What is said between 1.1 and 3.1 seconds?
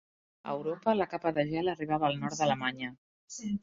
capa de gel arribava al nord d'Alemanya.